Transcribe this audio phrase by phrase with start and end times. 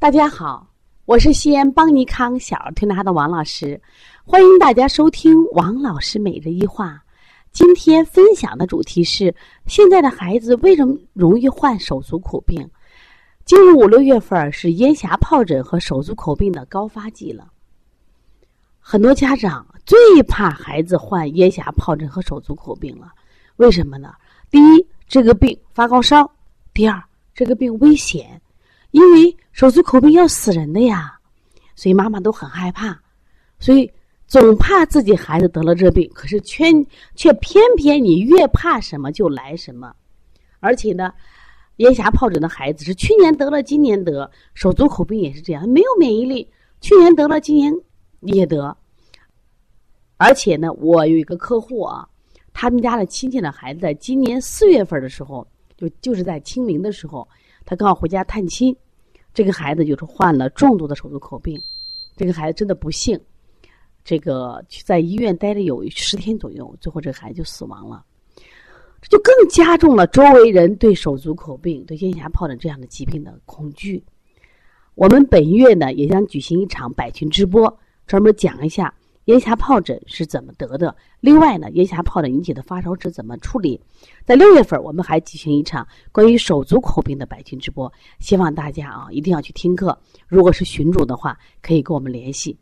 [0.00, 0.66] 大家好，
[1.04, 3.78] 我是西安邦尼康小儿推拿的王老师，
[4.24, 7.04] 欢迎大家收听王老师每日一话。
[7.52, 9.34] 今天分享的主题是：
[9.66, 12.66] 现在的孩子为什么容易患手足口病？
[13.44, 17.52] 进入五六月份是咽峡疱疹和手足口病的高发季了。
[18.78, 23.12] 很多家长最怕孩子患咽峡疱疹和手足口病了，
[23.56, 24.14] 为什么呢？
[24.50, 26.24] 第一，这个病发高烧；
[26.72, 26.98] 第二，
[27.34, 28.40] 这个病危险。
[28.92, 31.18] 因为手足口病要死人的呀，
[31.76, 33.00] 所以妈妈都很害怕，
[33.58, 33.90] 所以
[34.26, 36.10] 总怕自己孩子得了这病。
[36.12, 36.66] 可是却
[37.14, 39.94] 却偏偏你越怕什么就来什么，
[40.58, 41.12] 而且呢，
[41.76, 46.50] 咽峡疱疹的孩子是去年得了，今年得；手足口病也是这样，没有免疫力，
[46.80, 47.72] 去年得了，今年
[48.22, 48.76] 也得。
[50.16, 52.08] 而且呢，我有一个客户啊，
[52.52, 57.26] 他们家的亲戚的孩子，在今年四月份的时候，就就是在清明的时候。
[57.66, 58.74] 他刚好回家探亲，
[59.32, 61.60] 这个孩子就是患了重度的手足口病，
[62.16, 63.18] 这个孩子真的不幸，
[64.04, 68.04] 这个在医院待了有十天左右，最后这个孩子就死亡了，
[69.00, 74.02] 这就更加重了周围人对手足口病、对咽峡疱疹这样的疾病的恐惧。
[74.94, 78.92] 我们本月呢也将举行一场百群直播，专门讲一下。
[79.30, 80.92] 咽峡疱疹是怎么得的？
[81.20, 83.80] 另外呢，咽峡疱疹引起的发烧是怎么处理？
[84.24, 89.96] 在六月份，我们还举行一场关于手足口病的百群直播，希望大家啊一定要去听课。
[90.26, 92.58] 如果是群主的话，可以跟我们联系，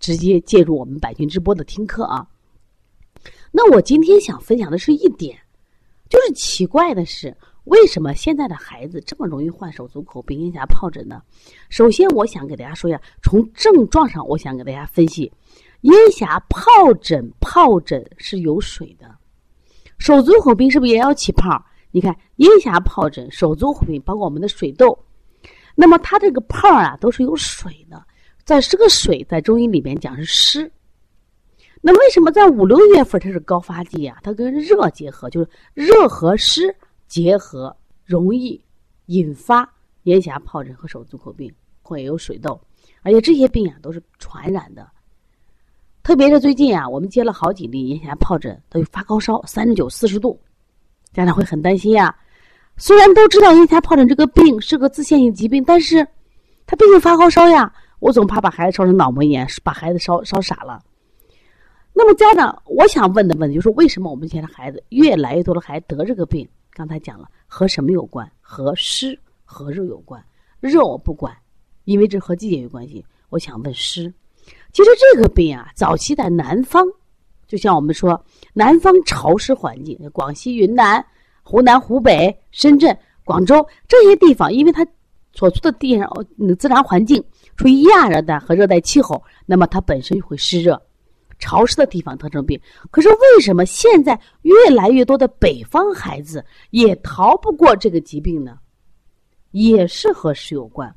[0.00, 2.26] 直接介入我们百群直播的听课啊。
[3.50, 5.38] 那我今天想分享的是一点，
[6.08, 7.36] 就是奇怪的是。
[7.64, 11.22] 为什么现在的孩子这么容易患手足口病、咽峡疱疹呢？
[11.68, 15.32] 首先，我想给大家说一下，从症状上，我想给大家分析，
[15.82, 19.14] 咽峡疱疹疱疹是有水的，
[19.98, 21.64] 手足口病是不是也要起泡？
[21.92, 24.98] 你看，咽峡疱疹、手足口病，包括我们的水痘，
[25.76, 28.04] 那么它这个泡啊都是有水的，
[28.44, 30.72] 在这个水在中医里面讲是湿。
[31.80, 34.18] 那为什么在五六月份它是高发季啊？
[34.22, 36.74] 它跟热结合，就是热和湿。
[37.12, 38.58] 结合容易
[39.04, 39.70] 引发
[40.04, 41.52] 咽峡疱疹和手足口病，
[41.82, 42.58] 会有水痘，
[43.02, 44.90] 而且这些病啊都是传染的。
[46.02, 50.40] 特别是最近啊，我们接了好几例咽峡疱疹，都有发高烧，三十九、四十度，
[51.12, 52.16] 家长会很担心呀。
[52.78, 56.08] 虽然都知道咽峡疱疹这个病是个自限性疾病，但是
[56.66, 60.82] 他毕竟发高烧呀，我总怕把孩子烧成脑膜炎，把孩子烧烧傻了。
[61.92, 66.48] 那么家长，我想问的问题就是：为什么我们现在孩子越来越多的孩子得这个病？
[66.74, 68.30] 刚才讲了和什么有关？
[68.40, 70.22] 和湿和热有关。
[70.60, 71.36] 热我不管，
[71.84, 73.04] 因为这和季节有关系。
[73.28, 74.12] 我想问湿。
[74.72, 76.84] 其实这个病啊，早期在南方，
[77.46, 78.24] 就像我们说
[78.54, 81.04] 南方潮湿环境，广西、云南、
[81.42, 84.86] 湖南、湖北、深圳、广州这些地方，因为它
[85.32, 86.10] 所处的地上
[86.58, 87.22] 自然环境
[87.56, 90.80] 处于亚热带和热带气候，那么它本身就会湿热。
[91.42, 92.60] 潮湿的地方得成病，
[92.92, 98.56] 可是为什么现在越来越多的北方孩子也逃不过这个疾病呢？
[99.50, 100.94] 也是和湿有关。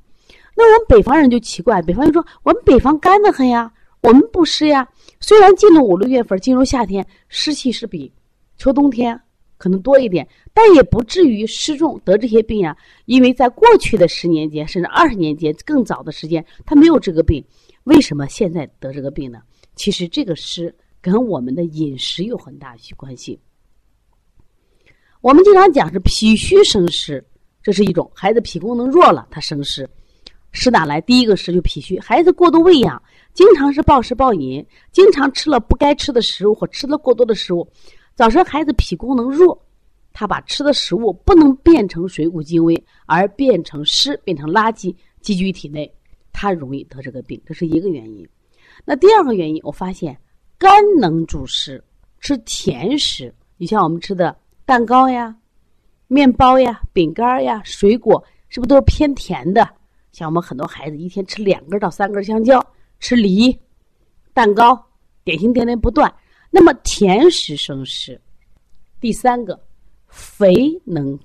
[0.55, 4.87] 那我们北方人就奇怪，北方人说我们北方干得很呀，我们不湿呀。
[5.19, 8.13] 虽然进入五六月份，进入夏天，湿气是比
[8.55, 9.19] 秋冬天
[9.57, 12.77] 可能多一点，但也不至于湿重得这些病呀。
[13.05, 17.43] 因为在过去的十年间，甚至二十年间更早的时间，他没有这个病，
[17.85, 19.39] 为什么现在得这个病呢？
[19.75, 23.39] 其实这个湿跟我们的饮食有很大关系。
[25.21, 27.23] 我们经常讲是脾虚生湿，
[27.61, 29.89] 这是一种孩子脾功能弱了，他生湿。
[30.51, 31.01] 湿哪来？
[31.01, 33.01] 第一个湿就脾虚，孩子过度喂养，
[33.33, 37.67] 经常是暴食暴饮，经常吃了不该吃的食物或吃了过多的食物，
[38.15, 39.61] 早晨孩子脾功能弱，
[40.13, 45.93] 他把吃的食物不能变成水谷精微，而变成湿，变成垃圾积聚于体内，
[46.31, 48.25] 他容易得这个病，这是一个原因。
[48.83, 50.17] 那第二个原因，我发现
[50.57, 51.83] 肝能主湿，
[52.19, 55.35] 吃甜食，你像我们吃的蛋糕呀、
[56.07, 59.67] 面包呀、饼干呀、水果，是不是都是偏甜的？
[60.11, 62.65] 像我们很多孩子一天吃两根到三根香蕉，
[62.99, 63.57] 吃梨、
[64.33, 64.81] 蛋糕、
[65.23, 66.13] 点心点点不断。
[66.49, 68.19] 那么甜食生湿。
[69.01, 69.61] 第三个，
[70.07, 70.53] 肥
[70.85, 71.19] 能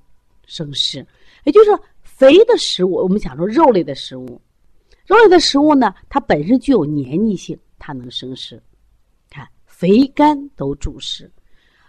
[0.45, 1.05] 生湿，
[1.45, 4.41] 也就是说，肥的食物，我们讲说肉类的食物。
[5.11, 8.61] 肉类的食物呢，它本身具有黏腻性，它能生湿。
[9.29, 11.29] 看肥甘都主湿，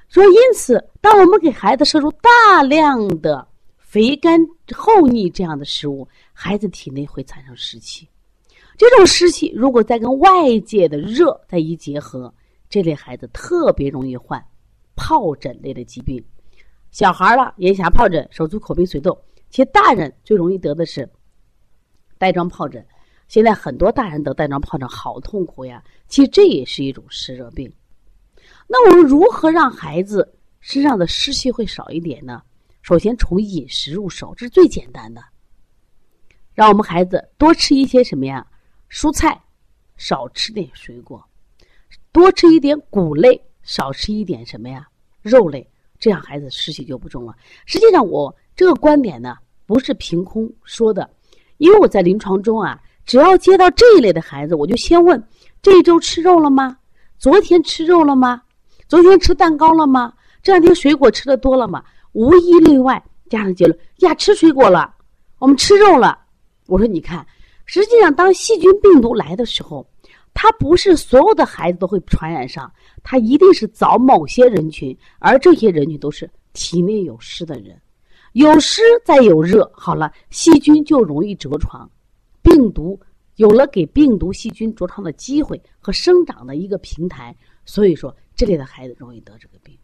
[0.08, 3.46] 所以因此，当我们给孩子摄入大量的
[3.78, 4.40] 肥甘
[4.74, 8.08] 厚腻这样的食物，孩子体内会产生湿气。
[8.76, 12.34] 这种湿气如果再跟外界的热再一结合，
[12.68, 14.44] 这类孩子特别容易患
[14.96, 16.20] 疱疹类的疾病。
[16.90, 19.16] 小孩了，咽峡疱疹、手足口病、水痘，
[19.48, 21.08] 其实大人最容易得的是。
[22.18, 22.84] 带状疱疹。
[23.32, 25.82] 现在很多大人得带状疱疹，好痛苦呀！
[26.06, 27.72] 其实这也是一种湿热病。
[28.68, 32.42] 那我们如何让孩子身上的湿气会少一点呢？
[32.82, 35.24] 首先从饮食入手，这是最简单的。
[36.52, 38.46] 让我们孩子多吃一些什么呀？
[38.90, 39.42] 蔬菜，
[39.96, 41.26] 少吃点水果，
[42.12, 44.86] 多吃一点谷类，少吃一点什么呀？
[45.22, 45.66] 肉类，
[45.98, 47.34] 这样孩子湿气就不重了。
[47.64, 51.08] 实际上，我这个观点呢，不是凭空说的，
[51.56, 52.78] 因为我在临床中啊。
[53.04, 55.22] 只要接到这一类的孩子，我就先问：
[55.60, 56.76] 这一周吃肉了吗？
[57.18, 58.42] 昨天吃肉了吗？
[58.88, 60.12] 昨天吃蛋糕了吗？
[60.42, 61.82] 这两天水果吃的多了吗？
[62.12, 64.94] 无一例外，家长结论：呀，吃水果了，
[65.38, 66.18] 我们吃肉了。
[66.66, 67.26] 我说，你看，
[67.64, 69.86] 实际上当细菌病毒来的时候，
[70.34, 72.70] 它不是所有的孩子都会传染上，
[73.02, 77.80] 它一定是找某些人群，而这些人群都是体内有湿的人，
[78.32, 81.88] 有湿再有热，好了，细菌就容易着床。
[82.52, 83.00] 病毒
[83.36, 87.34] 有了给病毒细菌着床的机会和生长的一个平台，
[87.64, 89.76] 所以说这类的孩子容易得这个病。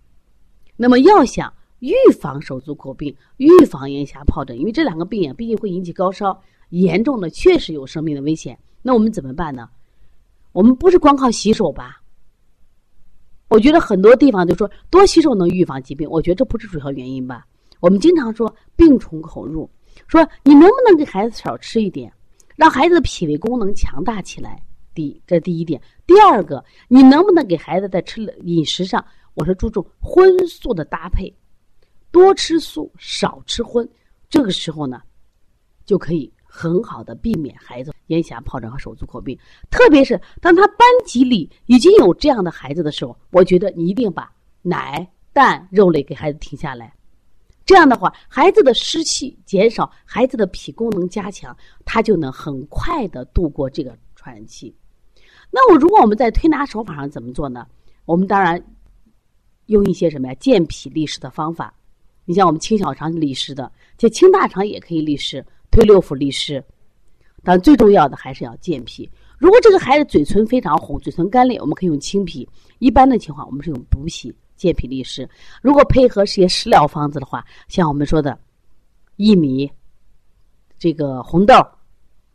[0.77, 8.59] 那么要想预防手足口病、预防咽峡疱疹，因为这两个病啊，毕竟会引起高烧，严重的确实有生命的危险。
[8.83, 9.69] 那我们怎么办呢？
[10.53, 12.03] 我们不是光靠洗手吧？
[13.49, 17.47] 我觉得很多地方就说多洗手能预防疾病，我觉得这不是主要原因吧？
[17.81, 19.71] 我们经常说病从口入，
[20.07, 22.13] 说你能不能给孩子少吃一点？
[22.59, 24.61] 让孩子的脾胃功能强大起来，
[24.93, 25.81] 第这第一点。
[26.05, 29.03] 第二个，你能不能给孩子在吃了饮食上，
[29.35, 31.33] 我是注重荤素的搭配，
[32.11, 33.89] 多吃素，少吃荤。
[34.29, 35.01] 这个时候呢，
[35.87, 39.39] 就可以很好的避免孩子咽峡疱疹和手足口病。
[39.71, 44.29] 特别是当他班级里已经有这样的孩子的时候，我觉得你一定把
[44.63, 46.93] 奶、蛋、肉类给孩子停下来。
[47.69, 51.55] 这样的话，孩子的湿气减少，孩子的脾功能加强，
[51.85, 54.75] 他就能很快的度过这个传染期。
[55.51, 57.67] 那我如果我们在推拿手法上怎么做呢？
[58.07, 58.59] 我们当然
[59.67, 60.35] 用一些什么呀？
[60.41, 61.75] 健脾利湿的方法。
[62.25, 66.65] 你像我们清小肠利湿的，且清大肠也可以利湿，推六腑利湿。
[67.45, 69.11] 但最重要的还是要健脾。
[69.39, 72.47] 如果这个孩子嘴唇非常红，嘴唇干裂，我们可以用清脾。
[72.81, 74.35] 一般的情况，我们是用补脾。
[74.57, 75.31] 健脾利湿，
[75.63, 78.37] 如果配合些食疗方子的话，像我们说的
[79.17, 79.71] 薏米、
[80.77, 81.55] 这个红豆、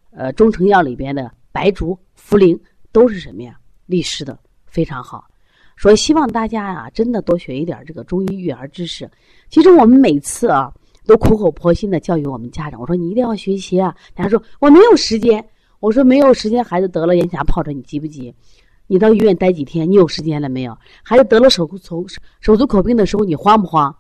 [0.10, 2.58] 呃中成药里边的白术、茯苓，
[2.94, 3.60] 都是什么呀？
[3.88, 5.26] 利湿的，非常好。
[5.76, 9.12] 所以希望大家呀，真的多学一点这个中医育儿知识。
[9.50, 10.74] 其实我们每次啊，
[11.06, 13.94] 都苦口婆心的教育我们家长，我说你一定要学习啊。
[14.14, 15.46] 大家说我没有时间，
[15.84, 18.34] 我说没有时间，孩子得了咽峡疱疹，你急不急？
[18.88, 19.92] 你到医院待几天？
[19.92, 20.78] 你有时间了没有？
[21.04, 22.08] 孩子得了手足
[22.40, 23.94] 手足口病的时候，你慌不慌？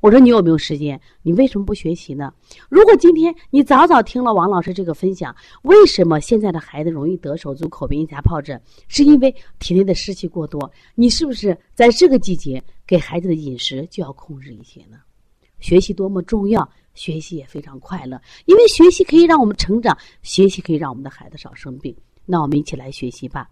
[0.00, 0.98] 我说你有没有时间？
[1.20, 2.32] 你为什么不学习呢？
[2.70, 8.58] 如果今天你早早听了王老师这个分享，为什么现在的孩子容易得手足口病、咽峡疱疹？
[8.88, 10.72] 是因为体内的湿气过多。
[10.94, 14.96] 你是不是在这个季节给孩子的饮食就要控制一些呢？
[15.60, 21.94] 学习多么重要，学习也非常快乐，因为学习可以让我们成长，学习可以让我们的孩子少生病。
[22.24, 23.48] 那我们一起来学习吧。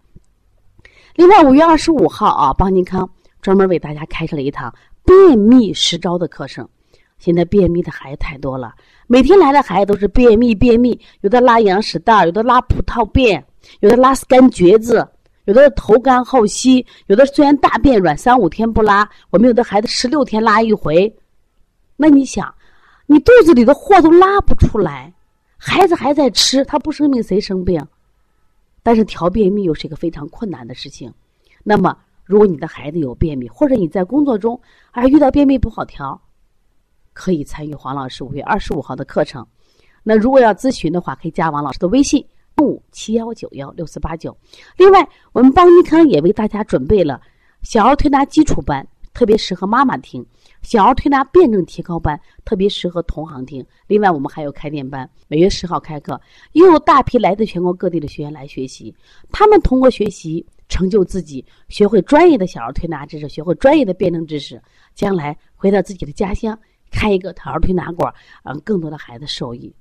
[1.15, 3.09] 另外，五月二十五号啊，邦尼康
[3.41, 4.73] 专门为大家开设了一堂
[5.05, 6.67] 便秘十招的课程。
[7.17, 8.75] 现在便秘的孩子太多了，
[9.07, 13.43] 每天来的孩子都是便秘，便秘，有的拉羊屎蛋，有的拉葡萄便，
[13.79, 15.07] 有的拉干橛子，
[15.45, 21.11] 有的头干后稀，有的虽然大便软，三五天不拉，我们有的孩子十六天拉一回。
[21.97, 22.53] 那你想，
[23.05, 25.13] 你肚子里的货都拉不出来，
[25.57, 27.85] 孩子还在吃，他不生病谁生病？
[28.83, 31.11] 但是调便秘又是一个非常困难的事情，
[31.63, 34.59] 那么如果你的孩子有便秘，或者你在工作中
[34.91, 36.21] 啊遇到便秘不好调，
[37.13, 39.45] 可以参与黄老师五月二十五号的课程。
[40.03, 42.23] 那如果要咨询的话，可以加王老师的微信
[42.61, 44.37] 五七幺九幺六四八九。
[44.77, 47.19] 另外，我们邦尼康也为大家准备了
[47.63, 48.87] 小儿推拿基础班。
[49.15, 50.23] 特别适合妈妈听，
[50.61, 53.65] 小儿推拿辩证提高班特别适合同行听。
[53.87, 56.19] 另外，我们还有开店班，每月十号开课，
[56.51, 58.93] 又有大批来自全国各地的学员来学习。
[59.31, 64.61] 他们通过学习成就自己，学会专业的小儿推拿知识，学会专业的辩证知识，
[64.93, 66.59] 将来回到自己的家乡
[66.91, 69.73] 开一个小儿推拿馆，让更多的孩子受益。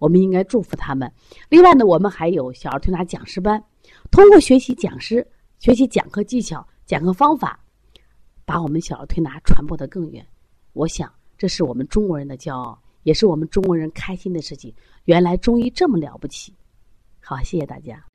[0.00, 1.08] 我们应该祝福他们。
[1.48, 3.62] 另外呢，我们还有小儿推拿讲师班，
[4.10, 5.24] 通过学习讲师、
[5.60, 7.56] 学习讲课技巧、讲课方法。
[8.50, 10.26] 把我们小儿推拿传播的更远，
[10.72, 14.74] 我想这是我们中国人的骄傲，也是我们中国人开心的事情。
[15.04, 16.52] 原来中医这么了不起，
[17.20, 18.09] 好，谢谢大家。